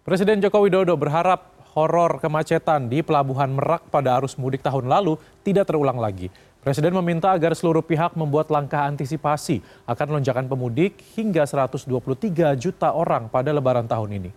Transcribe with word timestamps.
Presiden 0.00 0.40
Joko 0.40 0.64
Widodo 0.64 0.96
berharap 0.96 1.52
horor 1.76 2.24
kemacetan 2.24 2.88
di 2.88 3.04
Pelabuhan 3.04 3.52
Merak 3.52 3.84
pada 3.92 4.16
arus 4.16 4.32
mudik 4.40 4.64
tahun 4.64 4.88
lalu 4.88 5.20
tidak 5.44 5.68
terulang 5.68 6.00
lagi. 6.00 6.32
Presiden 6.64 6.96
meminta 6.96 7.28
agar 7.36 7.52
seluruh 7.52 7.84
pihak 7.84 8.16
membuat 8.16 8.48
langkah 8.48 8.88
antisipasi 8.88 9.60
akan 9.84 10.16
lonjakan 10.16 10.48
pemudik 10.48 11.04
hingga 11.12 11.44
123 11.44 11.84
juta 12.56 12.96
orang 12.96 13.28
pada 13.28 13.52
lebaran 13.52 13.84
tahun 13.84 14.24
ini. 14.24 14.30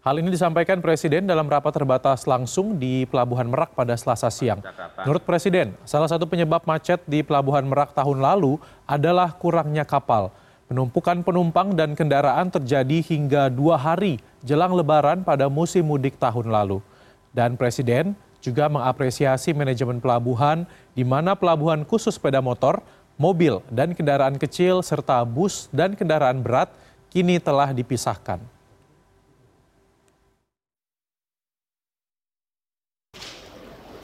Hal 0.00 0.16
ini 0.16 0.32
disampaikan 0.32 0.80
Presiden 0.80 1.28
dalam 1.28 1.44
rapat 1.44 1.76
terbatas 1.76 2.24
langsung 2.24 2.80
di 2.80 3.04
Pelabuhan 3.04 3.52
Merak 3.52 3.76
pada 3.76 3.92
Selasa 4.00 4.32
siang. 4.32 4.64
Menurut 5.04 5.28
Presiden, 5.28 5.76
salah 5.84 6.08
satu 6.08 6.24
penyebab 6.24 6.64
macet 6.64 7.04
di 7.04 7.20
Pelabuhan 7.20 7.68
Merak 7.68 7.92
tahun 7.92 8.16
lalu 8.16 8.56
adalah 8.88 9.36
kurangnya 9.36 9.84
kapal. 9.84 10.32
Penumpukan 10.70 11.26
penumpang 11.26 11.74
dan 11.74 11.98
kendaraan 11.98 12.46
terjadi 12.46 13.02
hingga 13.02 13.50
dua 13.50 13.74
hari 13.74 14.22
jelang 14.46 14.70
lebaran 14.70 15.26
pada 15.26 15.50
musim 15.50 15.82
mudik 15.82 16.14
tahun 16.14 16.46
lalu. 16.46 16.78
Dan 17.34 17.58
Presiden 17.58 18.14
juga 18.38 18.70
mengapresiasi 18.70 19.50
manajemen 19.50 19.98
pelabuhan 19.98 20.62
di 20.94 21.02
mana 21.02 21.34
pelabuhan 21.34 21.82
khusus 21.82 22.14
sepeda 22.14 22.38
motor, 22.38 22.78
mobil, 23.18 23.66
dan 23.66 23.98
kendaraan 23.98 24.38
kecil 24.38 24.78
serta 24.86 25.26
bus 25.26 25.66
dan 25.74 25.98
kendaraan 25.98 26.38
berat 26.38 26.70
kini 27.10 27.42
telah 27.42 27.74
dipisahkan. 27.74 28.38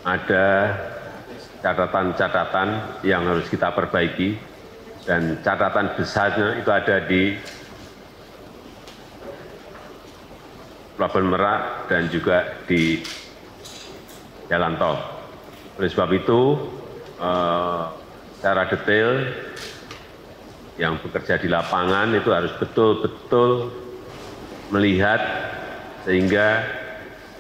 Ada 0.03 0.47
catatan-catatan 1.63 2.69
yang 3.07 3.23
harus 3.23 3.47
kita 3.47 3.71
perbaiki 3.71 4.56
dan 5.07 5.39
catatan 5.41 5.95
besarnya 5.95 6.59
itu 6.59 6.71
ada 6.75 6.97
di 7.07 7.23
Pelabuhan 10.99 11.29
Merak 11.31 11.63
dan 11.87 12.11
juga 12.11 12.59
di 12.67 13.05
jalan 14.51 14.75
tol. 14.81 14.97
Oleh 15.79 15.91
sebab 15.93 16.11
itu, 16.17 16.41
eh, 17.21 17.83
secara 18.41 18.63
detail 18.67 19.09
yang 20.77 21.01
bekerja 21.01 21.41
di 21.41 21.49
lapangan 21.49 22.13
itu 22.17 22.31
harus 22.33 22.53
betul-betul 22.61 23.73
melihat 24.73 25.21
sehingga 26.05 26.65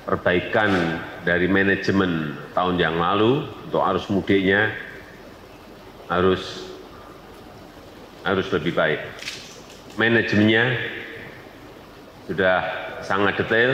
perbaikan 0.06 1.02
dari 1.26 1.50
manajemen 1.50 2.38
tahun 2.54 2.76
yang 2.78 2.96
lalu 2.96 3.44
untuk 3.66 3.82
arus 3.82 4.06
mudiknya 4.08 4.70
harus 6.06 6.75
harus 8.26 8.50
lebih 8.50 8.74
baik. 8.74 9.00
Manajemennya 9.96 10.64
sudah 12.26 12.58
sangat 13.06 13.38
detail, 13.38 13.72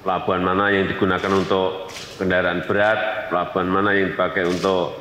pelabuhan 0.00 0.42
mana 0.42 0.72
yang 0.72 0.88
digunakan 0.88 1.30
untuk 1.30 1.92
kendaraan 2.16 2.64
berat, 2.64 3.28
pelabuhan 3.28 3.68
mana 3.68 3.92
yang 3.92 4.16
dipakai 4.16 4.48
untuk 4.48 4.98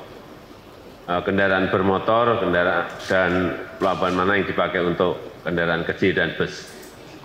uh, 1.07 1.21
kendaraan 1.23 1.71
bermotor, 1.71 2.43
kendaraan 2.43 2.85
dan 3.07 3.31
pelabuhan 3.79 4.13
mana 4.19 4.37
yang 4.37 4.45
dipakai 4.45 4.83
untuk 4.83 5.17
kendaraan 5.47 5.87
kecil 5.87 6.11
dan 6.13 6.35
bus. 6.35 6.69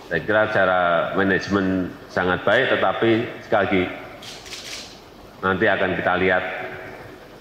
Saya 0.07 0.23
kira 0.23 0.47
cara 0.55 0.81
manajemen 1.19 1.91
sangat 2.07 2.47
baik, 2.47 2.79
tetapi 2.79 3.11
sekali 3.43 3.59
lagi 3.67 3.83
nanti 5.43 5.65
akan 5.67 5.91
kita 5.99 6.13
lihat 6.23 6.43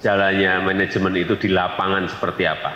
jalannya 0.02 0.52
manajemen 0.66 1.14
itu 1.16 1.38
di 1.38 1.48
lapangan 1.54 2.10
seperti 2.10 2.44
apa. 2.44 2.74